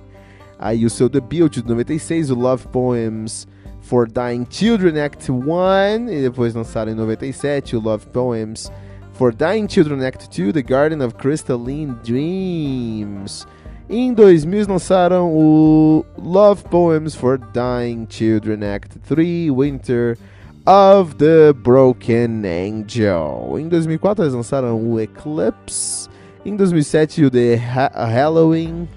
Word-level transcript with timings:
aí 0.59 0.84
o 0.84 0.91
seu 0.91 1.09
debut 1.09 1.50
de 1.50 1.67
96, 1.67 2.31
o 2.31 2.34
Love 2.34 2.69
Poems 2.69 3.49
for 3.82 4.09
Dying 4.09 4.47
Children 4.48 4.98
Act 4.98 5.31
1 5.31 6.09
e 6.09 6.22
depois 6.22 6.54
lançaram 6.54 6.93
em 6.93 6.94
97 6.94 7.76
o 7.76 7.81
Love 7.81 8.06
Poems 8.06 8.70
for 9.12 9.34
Dying 9.34 9.69
Children 9.69 10.04
Act 10.04 10.28
2 10.31 10.53
The 10.53 10.62
Garden 10.62 11.03
of 11.03 11.15
Crystalline 11.16 11.97
Dreams. 12.03 13.47
Em 13.91 14.15
2000 14.15 14.66
lançaram 14.69 15.31
o 15.31 16.04
Love 16.16 16.62
Poems 16.65 17.15
for 17.15 17.38
Dying 17.38 18.06
Children 18.09 18.65
Act 18.65 18.98
3 19.00 19.50
Winter 19.50 20.16
of 20.64 21.16
the 21.16 21.53
Broken 21.53 22.43
Angel. 22.47 23.59
Em 23.59 23.69
2004 23.69 24.25
eles 24.25 24.34
lançaram 24.34 24.82
o 24.82 25.00
Eclipse. 25.00 26.09
Em 26.44 26.56
2007 26.56 27.25
o 27.25 27.31
The 27.31 27.56
ha 27.56 28.06
Halloween. 28.06 28.88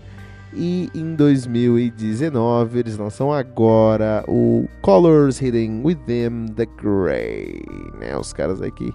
E 0.54 0.90
em 0.94 1.16
2019 1.16 2.80
eles 2.80 2.98
lançam 2.98 3.32
agora 3.34 4.24
o 4.28 4.68
Colors 4.82 5.42
Hidden 5.42 5.82
Within 5.84 6.48
the 6.56 6.66
Grey, 6.66 7.64
né? 8.00 8.18
Os 8.18 8.32
caras 8.32 8.62
aqui. 8.62 8.94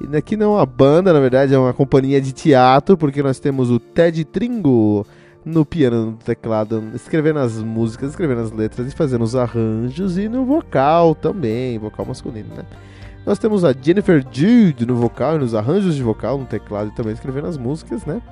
E 0.00 0.16
aqui 0.16 0.36
não 0.36 0.54
é 0.54 0.58
uma 0.58 0.66
banda, 0.66 1.12
na 1.12 1.20
verdade 1.20 1.52
é 1.52 1.58
uma 1.58 1.74
companhia 1.74 2.20
de 2.20 2.32
teatro, 2.32 2.96
porque 2.96 3.22
nós 3.22 3.38
temos 3.38 3.70
o 3.70 3.78
Ted 3.78 4.24
Tringo 4.24 5.04
no 5.44 5.64
piano, 5.64 6.06
no 6.06 6.12
teclado, 6.12 6.82
escrevendo 6.94 7.40
as 7.40 7.62
músicas, 7.62 8.10
escrevendo 8.10 8.42
as 8.42 8.52
letras 8.52 8.86
e 8.92 8.96
fazendo 8.96 9.24
os 9.24 9.34
arranjos 9.34 10.16
e 10.16 10.28
no 10.28 10.44
vocal 10.44 11.14
também, 11.14 11.78
vocal 11.78 12.06
masculino, 12.06 12.54
né? 12.54 12.64
Nós 13.26 13.38
temos 13.38 13.64
a 13.64 13.72
Jennifer 13.72 14.24
Jude 14.30 14.86
no 14.86 14.94
vocal 14.94 15.36
e 15.36 15.38
nos 15.38 15.54
arranjos 15.54 15.94
de 15.94 16.02
vocal, 16.02 16.38
no 16.38 16.46
teclado 16.46 16.88
e 16.88 16.94
também 16.94 17.12
escrevendo 17.12 17.46
as 17.46 17.58
músicas, 17.58 18.06
né? 18.06 18.22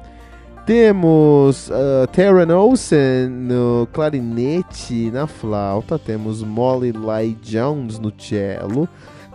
Temos 0.66 1.70
uh, 1.70 2.08
Terran 2.10 2.50
Olsen 2.50 3.30
no 3.30 3.86
clarinete 3.92 5.12
na 5.12 5.28
flauta. 5.28 5.96
Temos 5.96 6.42
Molly 6.42 6.90
Lai 6.90 7.36
Jones 7.40 8.00
no 8.00 8.10
cello. 8.10 8.88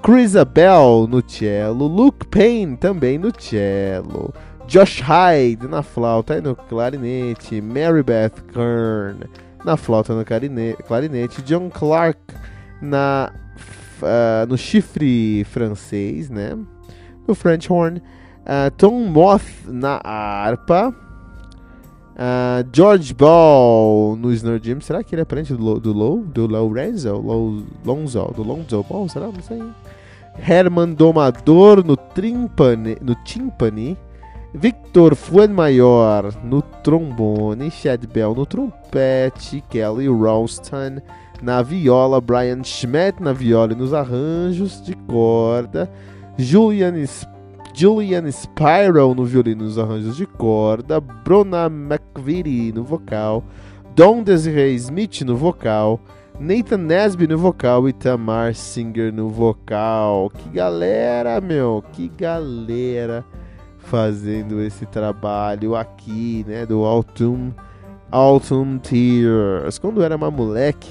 Chris 0.03 0.33
Bell 0.53 1.07
no 1.07 1.21
cello. 1.21 1.87
Luke 1.87 2.27
Payne 2.27 2.75
também 2.75 3.17
no 3.17 3.31
cello. 3.31 4.33
Josh 4.67 5.01
Hyde 5.01 5.69
na 5.69 5.81
flauta 5.81 6.37
e 6.37 6.41
no 6.41 6.53
clarinete. 6.53 7.61
Mary 7.61 8.03
Beth 8.03 8.43
Kern 8.51 9.23
na 9.63 9.77
flauta 9.77 10.11
e 10.11 10.17
no 10.17 10.25
clarinete. 10.85 11.41
John 11.43 11.69
Clark 11.69 12.19
na, 12.81 13.31
uh, 14.01 14.45
no 14.49 14.57
chifre 14.57 15.45
francês, 15.45 16.29
né? 16.29 16.57
No 17.25 17.33
French 17.33 17.71
horn. 17.71 18.01
Uh, 18.41 18.69
Tom 18.75 19.05
Moth 19.05 19.65
na 19.65 20.01
harpa. 20.03 20.93
Uh, 22.21 22.63
George 22.71 23.15
Ball 23.15 24.15
no 24.15 24.31
Snare 24.31 24.59
Jim. 24.61 24.79
Será 24.79 25.03
que 25.03 25.15
ele 25.15 25.23
é 25.23 25.25
parente 25.25 25.55
do, 25.55 25.79
do 25.79 25.91
Low? 25.91 26.19
Do 26.19 26.45
Lorenzo? 26.45 27.17
Low, 27.17 27.63
Lonzo? 27.83 28.31
Do 28.35 28.43
Lonzo 28.43 28.85
Ball? 28.87 29.09
Será? 29.09 29.25
Não 29.25 29.41
sei. 29.41 29.59
Herman 30.37 30.93
Domador 30.93 31.83
no, 31.83 31.97
trimpane, 31.97 32.95
no 33.01 33.15
timpani. 33.25 33.97
Victor 34.53 35.15
Fuenmayor 35.15 36.35
no 36.43 36.61
trombone. 36.61 37.71
Chad 37.71 38.05
Bell 38.05 38.35
no 38.35 38.45
trompete. 38.45 39.63
Kelly 39.67 40.07
Ralston 40.07 41.01
na 41.41 41.63
viola. 41.63 42.21
Brian 42.21 42.63
Schmidt 42.63 43.19
na 43.19 43.33
viola 43.33 43.73
e 43.73 43.75
nos 43.75 43.95
arranjos 43.95 44.79
de 44.83 44.93
corda. 45.07 45.89
Julian 46.37 46.95
Julian 47.73 48.29
Spiral 48.31 49.15
no 49.15 49.25
violino 49.25 49.63
e 49.63 49.65
nos 49.65 49.77
arranjos 49.77 50.15
de 50.15 50.25
corda, 50.25 50.99
Bruna 50.99 51.67
McVitie 51.67 52.71
no 52.71 52.83
vocal, 52.83 53.43
Don 53.95 54.23
Desiree 54.23 54.75
Smith 54.75 55.21
no 55.21 55.35
vocal, 55.35 55.99
Nathan 56.39 56.77
Nesby 56.77 57.27
no 57.27 57.37
vocal 57.37 57.87
e 57.87 57.93
Tamar 57.93 58.55
Singer 58.55 59.13
no 59.13 59.29
vocal. 59.29 60.31
Que 60.31 60.49
galera, 60.49 61.39
meu, 61.39 61.83
que 61.93 62.07
galera 62.09 63.23
fazendo 63.77 64.61
esse 64.61 64.85
trabalho 64.85 65.75
aqui, 65.75 66.45
né, 66.47 66.65
do 66.65 66.83
Autumn, 66.83 67.51
Autumn 68.11 68.77
Tears. 68.77 69.77
Quando 69.79 70.01
eu 70.01 70.05
era 70.05 70.15
uma 70.15 70.31
moleque, 70.31 70.89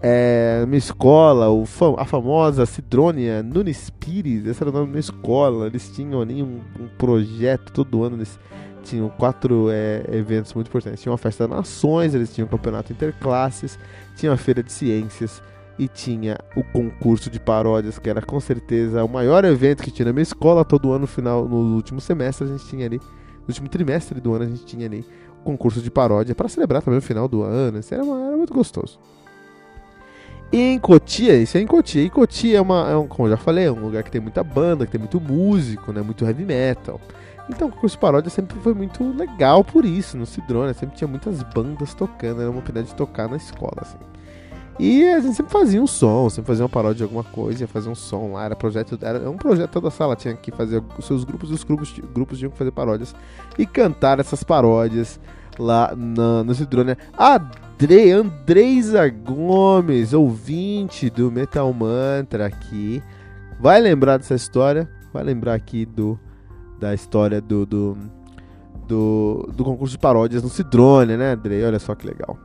é, 0.00 0.64
minha 0.66 0.78
escola, 0.78 1.48
o 1.48 1.66
fam 1.66 1.96
a 1.98 2.04
famosa 2.04 2.64
Cidrônia 2.66 3.42
Nunes 3.42 3.90
Pires, 3.90 4.46
esse 4.46 4.62
era 4.62 4.70
o 4.70 4.72
nome 4.72 4.86
da 4.86 4.90
minha 4.90 5.00
escola, 5.00 5.66
eles 5.66 5.90
tinham 5.90 6.20
ali 6.20 6.42
um, 6.42 6.60
um 6.78 6.88
projeto 6.96 7.72
todo 7.72 8.04
ano, 8.04 8.16
eles 8.16 8.38
tinham 8.84 9.08
quatro 9.08 9.68
é, 9.70 10.04
eventos 10.12 10.54
muito 10.54 10.68
importantes. 10.68 11.02
Tinha 11.02 11.12
uma 11.12 11.18
festa 11.18 11.46
das 11.46 11.56
nações, 11.56 12.14
eles 12.14 12.32
tinham 12.32 12.48
campeonato 12.48 12.92
interclasses, 12.92 13.78
tinha 14.16 14.30
uma 14.30 14.38
feira 14.38 14.62
de 14.62 14.72
ciências 14.72 15.42
e 15.78 15.86
tinha 15.86 16.38
o 16.56 16.62
concurso 16.64 17.28
de 17.28 17.38
paródias, 17.38 17.98
que 17.98 18.08
era 18.08 18.22
com 18.22 18.40
certeza 18.40 19.04
o 19.04 19.08
maior 19.08 19.44
evento 19.44 19.82
que 19.82 19.90
tinha 19.90 20.06
na 20.06 20.12
minha 20.12 20.22
escola 20.22 20.64
todo 20.64 20.90
ano, 20.90 21.00
no 21.00 21.06
final, 21.06 21.46
no 21.46 21.76
último 21.76 22.00
semestre 22.00 22.46
a 22.46 22.50
gente 22.50 22.66
tinha 22.66 22.86
ali, 22.86 22.98
no 22.98 23.48
último 23.48 23.68
trimestre 23.68 24.20
do 24.20 24.34
ano 24.34 24.44
a 24.44 24.48
gente 24.48 24.64
tinha 24.64 24.86
ali 24.86 25.04
o 25.40 25.44
concurso 25.44 25.80
de 25.80 25.90
paródia 25.90 26.34
para 26.34 26.48
celebrar 26.48 26.82
também 26.82 26.98
o 26.98 27.02
final 27.02 27.28
do 27.28 27.42
ano, 27.42 27.78
isso 27.78 27.94
era, 27.94 28.02
uma, 28.02 28.26
era 28.26 28.36
muito 28.36 28.52
gostoso. 28.52 28.98
E 30.50 30.58
em 30.58 30.78
Cotia, 30.78 31.36
isso 31.36 31.58
é 31.58 31.60
em 31.60 31.66
Cotia. 31.66 32.02
E 32.02 32.10
Cotia 32.10 32.58
é 32.58 32.60
uma, 32.60 32.90
é 32.90 32.96
um, 32.96 33.06
como 33.06 33.26
eu 33.26 33.32
já 33.32 33.36
falei, 33.36 33.66
é 33.66 33.70
um 33.70 33.80
lugar 33.80 34.02
que 34.02 34.10
tem 34.10 34.20
muita 34.20 34.42
banda, 34.42 34.86
que 34.86 34.92
tem 34.92 34.98
muito 34.98 35.20
músico, 35.20 35.92
né, 35.92 36.00
muito 36.00 36.24
heavy 36.24 36.44
metal. 36.44 37.00
Então 37.50 37.68
o 37.68 37.72
concurso 37.72 37.98
paródia 37.98 38.30
sempre 38.30 38.58
foi 38.60 38.74
muito 38.74 39.10
legal 39.16 39.64
por 39.64 39.84
isso, 39.84 40.16
no 40.16 40.26
Cidrona, 40.26 40.72
sempre 40.74 40.96
tinha 40.96 41.08
muitas 41.08 41.42
bandas 41.42 41.94
tocando, 41.94 42.40
era 42.40 42.50
uma 42.50 42.58
oportunidade 42.58 42.88
de 42.88 42.94
tocar 42.94 43.28
na 43.28 43.36
escola, 43.36 43.78
assim. 43.80 43.98
E 44.78 45.04
a 45.08 45.18
gente 45.18 45.34
sempre 45.34 45.50
fazia 45.50 45.82
um 45.82 45.86
som, 45.86 46.30
sempre 46.30 46.46
fazia 46.46 46.62
uma 46.64 46.68
paródia 46.68 46.98
de 46.98 47.02
alguma 47.02 47.24
coisa, 47.24 47.64
ia 47.64 47.68
fazer 47.68 47.88
um 47.88 47.94
som 47.94 48.32
lá, 48.32 48.44
era 48.44 48.54
projeto, 48.54 48.98
era 49.02 49.28
um 49.28 49.36
projeto 49.36 49.70
toda 49.70 49.88
a 49.88 49.90
sala 49.90 50.14
tinha 50.14 50.34
que 50.34 50.52
fazer 50.52 50.82
os 50.96 51.04
seus 51.04 51.24
grupos, 51.24 51.50
os 51.50 51.64
grupos, 51.64 51.98
grupos 52.14 52.38
tinham 52.38 52.50
que 52.50 52.56
fazer 52.56 52.70
paródias 52.70 53.14
e 53.58 53.66
cantar 53.66 54.20
essas 54.20 54.44
paródias 54.44 55.18
lá 55.58 55.92
na, 55.96 56.44
no 56.44 56.54
Cidrônia. 56.54 56.96
André, 57.80 58.10
Andreisa 58.10 59.08
Gomes, 59.08 60.12
ouvinte 60.12 61.08
do 61.08 61.30
Metal 61.30 61.72
Mantra 61.72 62.46
aqui, 62.46 63.00
vai 63.60 63.80
lembrar 63.80 64.16
dessa 64.16 64.34
história, 64.34 64.88
vai 65.12 65.22
lembrar 65.22 65.54
aqui 65.54 65.86
do 65.86 66.18
da 66.80 66.92
história 66.92 67.40
do 67.40 67.64
do, 67.64 67.96
do, 68.86 69.48
do 69.54 69.64
concurso 69.64 69.92
de 69.92 69.98
paródias 69.98 70.42
no 70.42 70.48
Cidrônia, 70.48 71.16
né, 71.16 71.32
André? 71.32 71.64
Olha 71.64 71.78
só 71.78 71.94
que 71.94 72.06
legal 72.06 72.36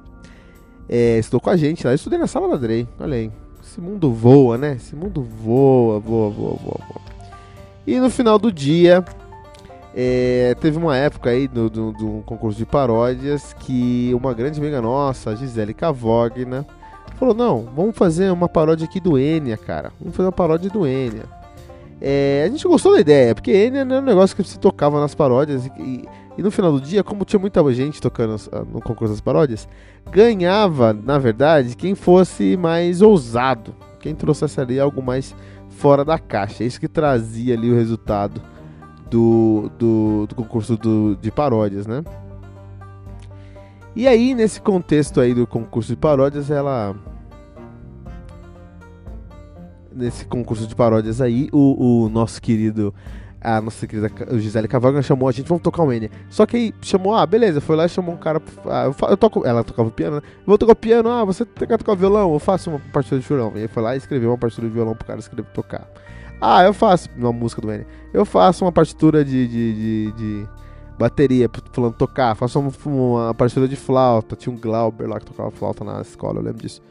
é, 0.87 1.17
estou 1.17 1.39
com 1.39 1.49
a 1.49 1.57
gente 1.57 1.85
lá. 1.85 1.91
Eu 1.91 1.95
estudei 1.95 2.19
na 2.19 2.27
sala 2.27 2.49
da 2.49 2.57
Drey. 2.57 2.87
Olha 2.99 3.15
aí. 3.15 3.31
Esse 3.63 3.79
mundo 3.79 4.13
voa, 4.13 4.57
né? 4.57 4.73
Esse 4.75 4.95
mundo 4.95 5.23
voa, 5.23 5.99
voa, 5.99 6.29
voa, 6.29 6.55
voa, 6.55 6.79
voa. 6.87 7.01
E 7.87 7.99
no 7.99 8.09
final 8.09 8.37
do 8.37 8.51
dia, 8.51 9.03
é, 9.95 10.55
teve 10.59 10.77
uma 10.77 10.97
época 10.97 11.29
aí 11.29 11.47
do, 11.47 11.69
do, 11.69 11.91
do, 11.91 12.23
concurso 12.25 12.57
de 12.57 12.65
paródias 12.65 13.53
que 13.59 14.11
uma 14.15 14.33
grande 14.33 14.59
amiga 14.59 14.81
nossa, 14.81 15.35
Gisele 15.35 15.73
Cavogna, 15.73 16.65
falou: 17.15 17.35
Não, 17.35 17.69
vamos 17.75 17.95
fazer 17.95 18.31
uma 18.31 18.49
paródia 18.49 18.85
aqui 18.85 18.99
do 18.99 19.19
Enya, 19.19 19.55
cara. 19.55 19.91
Vamos 19.99 20.15
fazer 20.15 20.25
uma 20.25 20.31
paródia 20.31 20.69
do 20.69 20.87
Enya. 20.87 21.23
É, 22.01 22.43
a 22.45 22.49
gente 22.49 22.67
gostou 22.67 22.93
da 22.93 23.01
ideia, 23.01 23.35
porque 23.35 23.51
Enya 23.51 23.81
era 23.81 23.99
um 23.99 24.01
negócio 24.01 24.35
que 24.35 24.43
se 24.43 24.57
tocava 24.59 24.99
nas 24.99 25.13
paródias 25.13 25.67
e, 25.77 26.05
e 26.37 26.41
no 26.41 26.49
final 26.49 26.71
do 26.71 26.81
dia, 26.81 27.03
como 27.03 27.23
tinha 27.23 27.39
muita 27.39 27.63
gente 27.71 28.01
tocando 28.01 28.35
ah, 28.51 28.63
no 28.65 28.81
concurso 28.81 29.13
das 29.13 29.21
paródias, 29.21 29.67
ganhava, 30.11 30.91
na 30.91 31.19
verdade, 31.19 31.77
quem 31.77 31.93
fosse 31.93 32.57
mais 32.57 33.01
ousado, 33.01 33.75
quem 33.99 34.15
trouxesse 34.15 34.59
ali 34.59 34.79
algo 34.79 35.03
mais 35.03 35.35
fora 35.69 36.03
da 36.03 36.17
caixa. 36.17 36.63
É 36.63 36.67
isso 36.67 36.79
que 36.79 36.87
trazia 36.87 37.53
ali 37.53 37.71
o 37.71 37.75
resultado 37.75 38.41
do, 39.13 39.69
do, 39.77 40.25
do 40.25 40.33
concurso 40.33 40.75
do, 40.75 41.15
de 41.15 41.29
paródias, 41.29 41.85
né? 41.85 42.03
E 43.95 44.07
aí, 44.07 44.33
nesse 44.33 44.59
contexto 44.59 45.21
aí 45.21 45.35
do 45.35 45.45
concurso 45.45 45.89
de 45.89 45.95
paródias, 45.95 46.49
ela. 46.49 46.95
Nesse 49.91 50.25
concurso 50.25 50.65
de 50.65 50.75
paródias 50.75 51.21
aí, 51.21 51.47
o, 51.53 52.05
o 52.05 52.09
nosso 52.09 52.41
querido 52.41 52.91
a 53.39 53.59
nossa 53.59 53.85
querida 53.85 54.09
Gisele 54.39 54.69
Cavalga 54.69 55.01
chamou 55.01 55.27
a 55.27 55.31
gente, 55.31 55.47
vamos 55.47 55.61
tocar 55.61 55.83
um 55.83 55.91
Enya. 55.91 56.09
Só 56.29 56.45
que 56.45 56.55
aí 56.55 56.73
chamou, 56.81 57.13
ah, 57.13 57.25
beleza, 57.27 57.59
foi 57.61 57.75
lá 57.75 57.85
e 57.85 57.89
chamou 57.89 58.15
um 58.15 58.17
cara. 58.17 58.41
Ah, 58.65 58.89
eu, 59.09 59.17
toco, 59.17 59.45
ela 59.45 59.63
tocava 59.63 59.91
piano, 59.91 60.15
né? 60.15 60.21
Vou 60.45 60.57
tocar 60.57 60.73
piano, 60.73 61.09
ah, 61.09 61.23
você 61.23 61.45
quer 61.45 61.77
tocar 61.77 61.93
violão? 61.93 62.33
Eu 62.33 62.39
faço 62.39 62.71
uma 62.71 62.79
partitura 62.91 63.21
de 63.21 63.27
violão. 63.27 63.51
E 63.55 63.59
aí 63.59 63.67
foi 63.67 63.83
lá 63.83 63.93
e 63.93 63.97
escreveu 63.97 64.31
uma 64.31 64.37
partitura 64.37 64.67
de 64.67 64.73
violão 64.73 64.95
pro 64.95 65.05
cara 65.05 65.19
escrever 65.19 65.45
tocar. 65.51 65.87
Ah, 66.45 66.61
eu 66.61 66.73
faço 66.73 67.07
uma 67.15 67.31
música 67.31 67.61
do 67.61 67.71
Enya. 67.71 67.87
Eu 68.13 68.25
faço 68.25 68.65
uma 68.65 68.71
partitura 68.71 69.23
de, 69.23 69.47
de, 69.47 69.73
de, 69.73 70.11
de 70.11 70.47
bateria, 70.99 71.49
falando 71.71 71.93
tocar. 71.93 72.35
Faço 72.35 72.59
uma, 72.59 72.69
uma 72.85 73.33
partitura 73.33 73.65
de 73.65 73.77
flauta. 73.77 74.35
Tinha 74.35 74.53
um 74.53 74.59
Glauber 74.59 75.07
lá 75.07 75.21
que 75.21 75.25
tocava 75.25 75.49
flauta 75.51 75.85
na 75.85 76.01
escola, 76.01 76.39
eu 76.39 76.43
lembro 76.43 76.61
disso. 76.61 76.81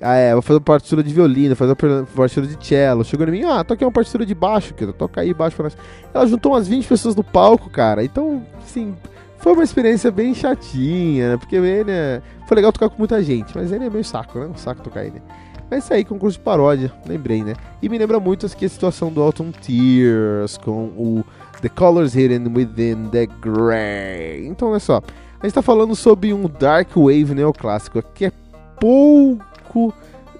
Ah, 0.00 0.16
é, 0.16 0.32
vou 0.32 0.42
fazer 0.42 0.58
uma 0.58 0.64
partitura 0.64 1.04
de 1.04 1.14
violino, 1.14 1.54
fazer 1.54 1.70
uma 1.70 2.04
partitura 2.04 2.48
de 2.48 2.66
cello. 2.66 3.04
Chegou 3.04 3.28
em 3.28 3.30
mim, 3.30 3.44
ah, 3.44 3.62
toquei 3.62 3.86
uma 3.86 3.92
partitura 3.92 4.26
de 4.26 4.34
baixo, 4.34 4.74
que 4.74 4.84
toca 4.92 5.20
aí 5.20 5.32
baixo 5.32 5.54
pra 5.54 5.64
nós. 5.64 5.76
Ela 6.12 6.26
juntou 6.26 6.50
umas 6.50 6.66
20 6.66 6.88
pessoas 6.88 7.14
no 7.14 7.22
palco, 7.22 7.70
cara. 7.70 8.02
Então, 8.02 8.44
assim, 8.60 8.96
foi 9.38 9.52
uma 9.52 9.62
experiência 9.62 10.10
bem 10.10 10.34
chatinha, 10.34 11.28
né? 11.28 11.36
Porque 11.36 11.54
ele 11.54 11.92
é... 11.92 12.20
foi 12.48 12.56
legal 12.56 12.72
tocar 12.72 12.88
com 12.88 12.98
muita 12.98 13.22
gente, 13.22 13.52
mas 13.54 13.70
ele 13.70 13.84
é 13.84 13.90
meio 13.90 14.04
saco, 14.04 14.36
né? 14.40 14.46
Um 14.46 14.56
saco 14.56 14.82
tocar 14.82 15.04
ele. 15.04 15.22
Mas 15.70 15.84
isso 15.84 15.94
aí, 15.94 16.04
concurso 16.04 16.36
de 16.36 16.44
paródia, 16.44 16.92
lembrei, 17.06 17.44
né? 17.44 17.54
E 17.80 17.88
me 17.88 17.96
lembra 17.96 18.18
muito 18.18 18.44
aqui 18.44 18.64
a 18.64 18.68
situação 18.68 19.12
do 19.12 19.22
Autumn 19.22 19.52
Tears 19.52 20.56
com 20.58 20.86
o 20.96 21.24
The 21.62 21.68
Colors 21.68 22.16
Hidden 22.16 22.52
Within 22.52 23.08
the 23.10 23.26
Grey. 23.40 24.48
Então, 24.48 24.70
olha 24.70 24.80
só, 24.80 25.00
a 25.40 25.46
gente 25.46 25.54
tá 25.54 25.62
falando 25.62 25.94
sobre 25.94 26.34
um 26.34 26.48
Dark 26.48 26.90
Wave 26.96 27.34
neoclássico 27.34 28.02
que 28.14 28.26
é 28.26 28.32
pouco. 28.80 29.94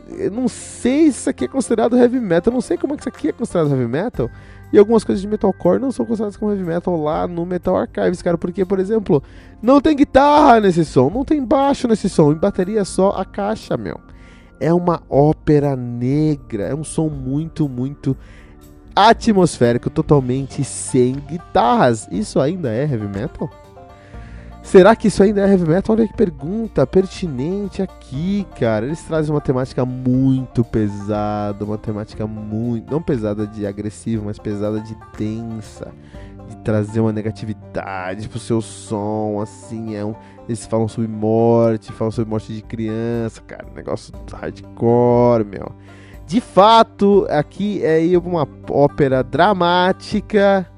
Eu 0.09 0.33
não 0.33 0.49
sei 0.49 1.05
se 1.05 1.21
isso 1.21 1.31
aqui 1.31 1.45
é 1.45 1.49
considerado 1.49 1.97
heavy 1.97 2.19
metal. 2.19 2.51
Eu 2.51 2.55
não 2.55 2.61
sei 2.61 2.77
como 2.77 2.95
é 2.95 2.97
que 2.97 3.03
isso 3.03 3.09
aqui 3.09 3.29
é 3.29 3.33
considerado 3.33 3.71
heavy 3.71 3.87
metal. 3.87 4.29
E 4.73 4.79
algumas 4.79 5.05
coisas 5.05 5.23
de 5.23 5.29
metalcore 5.29 5.81
não 5.81 5.93
são 5.93 6.05
consideradas 6.05 6.37
como 6.37 6.51
heavy 6.51 6.65
metal 6.65 7.01
lá 7.01 7.29
no 7.29 7.47
Metal 7.47 7.77
Archives, 7.77 8.21
cara. 8.21 8.37
Porque, 8.37 8.65
por 8.65 8.79
exemplo, 8.79 9.23
não 9.63 9.81
tem 9.81 9.97
guitarra 9.97 10.61
nesse 10.61 10.85
som, 10.85 11.09
não 11.09 11.25
tem 11.25 11.45
baixo 11.45 11.87
nesse 11.87 12.09
som, 12.09 12.33
em 12.33 12.37
bateria 12.37 12.85
só 12.85 13.11
a 13.11 13.25
caixa, 13.25 13.77
meu. 13.77 14.01
É 14.61 14.73
uma 14.73 15.03
ópera 15.09 15.75
negra, 15.75 16.65
é 16.65 16.75
um 16.75 16.85
som 16.85 17.09
muito, 17.09 17.69
muito 17.69 18.17
atmosférico, 18.95 19.89
totalmente 19.89 20.63
sem 20.63 21.15
guitarras. 21.15 22.07
Isso 22.11 22.39
ainda 22.39 22.71
é 22.71 22.83
heavy 22.83 23.09
metal? 23.09 23.51
Será 24.63 24.95
que 24.95 25.09
isso 25.09 25.23
ainda 25.23 25.41
é 25.41 25.51
heavy 25.51 25.67
metal? 25.67 25.97
Olha 25.97 26.07
que 26.07 26.15
pergunta 26.15 26.87
pertinente 26.87 27.83
aqui, 27.83 28.47
cara. 28.59 28.87
Eles 28.87 29.03
trazem 29.03 29.35
uma 29.35 29.41
temática 29.41 29.85
muito 29.85 30.63
pesada, 30.63 31.65
uma 31.65 31.79
temática 31.79 32.27
muito. 32.27 32.91
Não 32.91 33.03
pesada 33.03 33.47
de 33.47 33.67
agressivo, 33.67 34.27
mas 34.27 34.39
pesada 34.39 34.79
de 34.81 34.95
densa. 35.17 35.93
De 36.51 36.57
trazer 36.65 36.99
uma 36.99 37.13
negatividade 37.13 38.29
pro 38.29 38.41
seu 38.41 38.61
som, 38.61 39.41
assim. 39.41 39.95
É 39.95 40.05
um, 40.05 40.17
eles 40.49 40.67
falam 40.67 40.89
sobre 40.89 41.09
morte, 41.09 41.93
falam 41.93 42.11
sobre 42.11 42.29
morte 42.29 42.53
de 42.53 42.61
criança, 42.61 43.41
cara. 43.43 43.65
Negócio 43.73 44.13
hardcore, 44.33 45.45
meu. 45.45 45.73
De 46.27 46.41
fato, 46.41 47.25
aqui 47.31 47.81
é 47.85 48.01
uma 48.19 48.49
ópera 48.69 49.23
dramática 49.23 50.69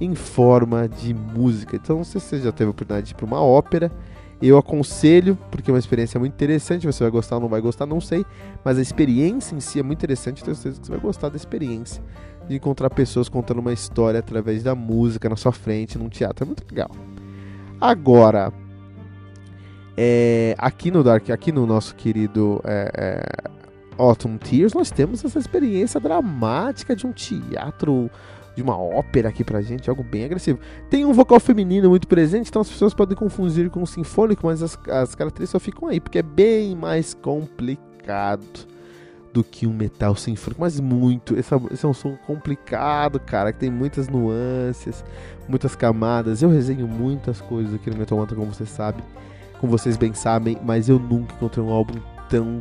em 0.00 0.14
forma 0.14 0.88
de 0.88 1.12
música. 1.12 1.76
Então, 1.76 2.02
se 2.04 2.18
você 2.18 2.38
já 2.38 2.50
teve 2.50 2.68
a 2.68 2.70
oportunidade 2.70 3.08
de 3.08 3.12
ir 3.12 3.16
para 3.16 3.26
uma 3.26 3.42
ópera, 3.42 3.92
eu 4.40 4.56
aconselho, 4.56 5.36
porque 5.50 5.70
é 5.70 5.74
uma 5.74 5.78
experiência 5.78 6.18
muito 6.18 6.32
interessante. 6.32 6.86
Você 6.86 7.04
vai 7.04 7.10
gostar 7.10 7.36
ou 7.36 7.42
não 7.42 7.48
vai 7.48 7.60
gostar, 7.60 7.84
não 7.84 8.00
sei. 8.00 8.24
Mas 8.64 8.78
a 8.78 8.82
experiência 8.82 9.54
em 9.54 9.60
si 9.60 9.78
é 9.78 9.82
muito 9.82 9.98
interessante. 9.98 10.42
Tenho 10.42 10.54
certeza 10.54 10.80
que 10.80 10.86
você 10.86 10.92
vai 10.92 11.00
gostar 11.00 11.28
da 11.28 11.36
experiência 11.36 12.02
de 12.48 12.56
encontrar 12.56 12.90
pessoas 12.90 13.28
contando 13.28 13.58
uma 13.58 13.72
história 13.72 14.20
através 14.20 14.62
da 14.62 14.74
música 14.74 15.28
na 15.28 15.36
sua 15.36 15.52
frente, 15.52 15.98
num 15.98 16.08
teatro. 16.08 16.44
É 16.44 16.46
muito 16.46 16.64
legal. 16.68 16.90
Agora, 17.80 18.52
é, 19.96 20.54
aqui 20.58 20.90
no 20.90 21.04
Dark, 21.04 21.28
aqui 21.30 21.52
no 21.52 21.66
nosso 21.66 21.94
querido 21.94 22.60
é, 22.64 22.90
é, 22.96 23.50
Autumn 23.98 24.38
Tears, 24.38 24.72
nós 24.72 24.90
temos 24.90 25.24
essa 25.24 25.38
experiência 25.38 26.00
dramática 26.00 26.96
de 26.96 27.06
um 27.06 27.12
teatro 27.12 28.10
de 28.56 28.62
uma 28.62 28.76
ópera 28.76 29.28
aqui 29.28 29.44
pra 29.44 29.62
gente, 29.62 29.88
algo 29.88 30.02
bem 30.02 30.24
agressivo. 30.24 30.58
Tem 30.90 31.04
um 31.04 31.12
vocal 31.12 31.38
feminino 31.38 31.88
muito 31.88 32.08
presente, 32.08 32.48
então 32.48 32.62
as 32.62 32.68
pessoas 32.68 32.92
podem 32.92 33.16
confundir 33.16 33.70
com 33.70 33.82
o 33.82 33.86
sinfônico, 33.86 34.46
mas 34.46 34.62
as, 34.62 34.76
as 34.88 35.14
características 35.14 35.50
só 35.50 35.60
ficam 35.60 35.88
aí, 35.88 36.00
porque 36.00 36.18
é 36.18 36.22
bem 36.22 36.74
mais 36.74 37.14
complicado 37.14 38.66
do 39.38 39.44
que 39.44 39.68
um 39.68 39.72
metal 39.72 40.16
sinfônico, 40.16 40.60
mas 40.60 40.80
muito. 40.80 41.38
Esse, 41.38 41.54
esse 41.70 41.86
é 41.86 41.88
um 41.88 41.94
som 41.94 42.16
complicado, 42.26 43.20
cara, 43.20 43.52
que 43.52 43.60
tem 43.60 43.70
muitas 43.70 44.08
nuances, 44.08 45.04
muitas 45.48 45.76
camadas. 45.76 46.42
Eu 46.42 46.50
resenho 46.50 46.88
muitas 46.88 47.40
coisas 47.40 47.72
aqui 47.72 47.88
no 47.88 47.96
Metal 47.96 48.18
Mantra, 48.18 48.34
como 48.34 48.52
você 48.52 48.66
sabe, 48.66 49.00
como 49.60 49.70
vocês 49.70 49.96
bem 49.96 50.12
sabem, 50.12 50.58
mas 50.64 50.88
eu 50.88 50.98
nunca 50.98 51.36
encontrei 51.36 51.64
um 51.64 51.70
álbum 51.70 52.00
tão 52.28 52.60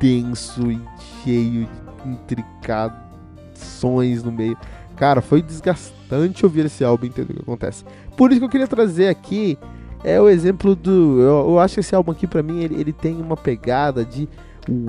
denso 0.00 0.70
e 0.70 0.80
cheio 1.22 1.68
de 2.02 2.10
intricações 2.10 4.22
no 4.22 4.32
meio. 4.32 4.56
Cara, 4.96 5.20
foi 5.20 5.42
desgastante 5.42 6.46
ouvir 6.46 6.64
esse 6.64 6.82
álbum 6.82 7.04
entender 7.04 7.34
o 7.34 7.36
que 7.36 7.42
acontece. 7.42 7.84
Por 8.16 8.30
isso 8.30 8.40
que 8.40 8.46
eu 8.46 8.50
queria 8.50 8.66
trazer 8.66 9.08
aqui 9.08 9.58
é 10.02 10.18
o 10.18 10.26
exemplo 10.26 10.74
do. 10.74 11.20
Eu, 11.20 11.50
eu 11.50 11.58
acho 11.58 11.74
que 11.74 11.80
esse 11.80 11.94
álbum 11.94 12.12
aqui, 12.12 12.26
pra 12.26 12.42
mim, 12.42 12.62
ele, 12.62 12.80
ele 12.80 12.94
tem 12.94 13.20
uma 13.20 13.36
pegada 13.36 14.06
de 14.06 14.26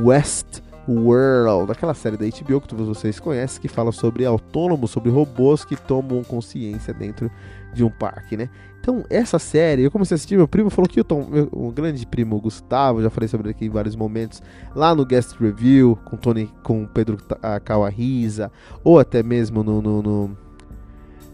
West 0.02 0.62
World, 0.90 1.72
aquela 1.72 1.94
série 1.94 2.18
da 2.18 2.26
HBO 2.26 2.62
que 2.62 2.68
todos 2.68 2.88
vocês 2.88 3.20
conhecem, 3.20 3.62
que 3.62 3.68
fala 3.68 3.92
sobre 3.92 4.26
autônomos, 4.26 4.92
sobre 4.92 5.12
robôs 5.12 5.64
que 5.64 5.76
tomam 5.76 6.24
consciência 6.24 6.94
dentro 6.94 7.30
de 7.74 7.84
um 7.84 7.90
parque, 7.90 8.36
né? 8.36 8.50
Então, 8.82 9.04
essa 9.10 9.38
série, 9.38 9.84
eu 9.84 9.92
comecei 9.92 10.16
a 10.16 10.18
assistir, 10.18 10.38
meu 10.38 10.48
primo 10.48 10.70
falou 10.70 10.88
que 10.88 11.00
o 11.00 11.04
Tom, 11.04 11.28
meu, 11.30 11.50
um 11.54 11.70
grande 11.70 12.06
primo 12.08 12.40
Gustavo, 12.40 13.04
já 13.04 13.10
falei 13.10 13.28
sobre 13.28 13.48
ele 13.48 13.56
aqui 13.56 13.66
em 13.66 13.70
vários 13.70 13.96
momentos, 13.96 14.42
lá 14.76 14.96
no 14.96 15.06
Guest 15.06 15.36
Review, 15.40 15.98
com 16.06 16.18
Tony, 16.18 16.50
com 16.64 16.86
Pedro 16.88 17.18
Kawahiza, 17.64 18.52
ou 18.84 18.98
até 18.98 19.22
mesmo 19.22 19.64
no, 19.64 19.82
no, 19.82 20.02
no 20.02 20.38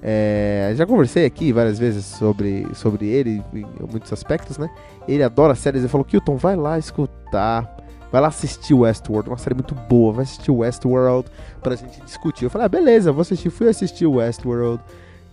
é, 0.08 0.72
já 0.76 0.86
conversei 0.86 1.26
aqui 1.26 1.52
várias 1.52 1.80
vezes 1.80 2.06
sobre, 2.06 2.68
sobre 2.76 3.08
ele 3.08 3.44
em 3.52 3.66
muitos 3.90 4.14
aspectos, 4.14 4.56
né? 4.56 4.70
Ele 5.08 5.24
adora 5.24 5.56
séries. 5.56 5.82
Ele 5.82 5.90
falou: 5.90 6.06
Kilton, 6.06 6.38
vai 6.38 6.56
lá 6.56 6.78
escutar. 6.78 7.76
Vai 8.16 8.22
lá 8.22 8.30
assistir 8.30 8.74
Westworld, 8.74 9.30
uma 9.30 9.38
série 9.38 9.56
muito 9.56 9.76
boa. 9.76 10.14
Vai 10.14 10.24
assistir 10.24 10.50
Westworld 10.50 11.30
pra 11.62 11.76
gente 11.76 12.00
discutir. 12.00 12.46
Eu 12.46 12.50
falei: 12.50 12.66
ah, 12.66 12.70
beleza, 12.70 13.12
vou 13.12 13.20
assistir. 13.20 13.50
Fui 13.50 13.68
assistir 13.68 14.06
Westworld. 14.06 14.82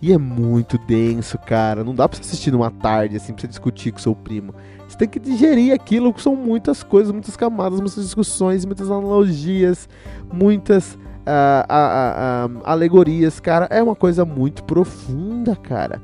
E 0.03 0.13
é 0.13 0.19
muito 0.19 0.77
denso, 0.79 1.39
cara. 1.39 1.85
Não 1.85 1.95
dá 1.95 2.09
pra 2.09 2.17
você 2.17 2.23
assistir 2.23 2.51
numa 2.51 2.73
tarde, 2.73 3.17
assim, 3.17 3.33
pra 3.35 3.43
você 3.43 3.47
discutir 3.47 3.93
com 3.93 4.01
seu 4.01 4.17
primo. 4.17 4.53
Você 4.89 4.99
tem 4.99 5.09
que 5.09 5.21
digerir 5.21 5.73
aquilo, 5.73 6.13
são 6.19 6.35
muitas 6.35 6.83
coisas, 6.83 7.13
muitas 7.13 7.37
camadas, 7.37 7.79
muitas 7.79 8.03
discussões, 8.03 8.65
muitas 8.65 8.91
analogias, 8.91 9.89
muitas 10.33 10.95
uh, 10.95 12.63
alegorias, 12.65 13.39
cara, 13.39 13.69
é 13.71 13.81
uma 13.81 13.95
coisa 13.95 14.25
muito 14.25 14.65
profunda, 14.65 15.55
cara. 15.55 16.03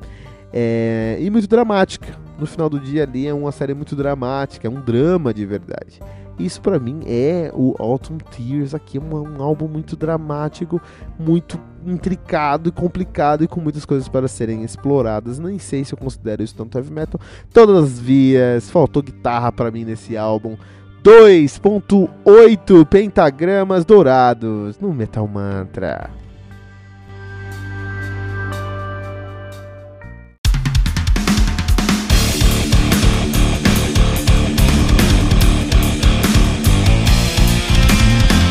É, 0.53 1.19
e 1.21 1.29
muito 1.29 1.49
dramática. 1.49 2.17
No 2.39 2.47
final 2.47 2.71
do 2.71 2.79
dia 2.79 3.03
ali 3.03 3.27
é 3.27 3.35
uma 3.35 3.51
série 3.51 3.75
muito 3.75 3.97
dramática, 3.97 4.69
é 4.69 4.71
um 4.71 4.81
drama 4.81 5.35
de 5.35 5.45
verdade. 5.45 5.99
Isso 6.39 6.61
para 6.61 6.79
mim 6.79 7.01
é 7.07 7.51
o 7.53 7.75
Autumn 7.79 8.19
Tears 8.19 8.75
aqui, 8.75 8.97
é 8.97 9.01
um, 9.01 9.39
um, 9.39 9.43
álbum 9.43 9.67
muito 9.67 9.97
dramático, 9.97 10.81
muito 11.19 11.61
intricado 11.85 12.69
e 12.69 12.73
complicado 12.73 13.43
e 13.43 13.49
com 13.49 13.61
muitas 13.61 13.85
coisas 13.85 14.09
para 14.09 14.29
serem 14.29 14.63
exploradas. 14.63 15.39
Nem 15.39 15.59
sei 15.59 15.85
se 15.85 15.93
eu 15.93 15.99
considero 15.99 16.43
isso 16.43 16.55
tanto 16.55 16.79
heavy 16.79 16.93
metal. 16.93 17.21
Todas 17.53 17.85
as 17.85 17.99
vias, 17.99 18.71
faltou 18.71 19.03
guitarra 19.03 19.51
para 19.51 19.71
mim 19.71 19.85
nesse 19.85 20.17
álbum. 20.17 20.57
2.8 21.03 22.87
pentagramas 22.87 23.85
dourados 23.85 24.79
no 24.79 24.93
Metal 24.93 25.27
Mantra. 25.27 26.11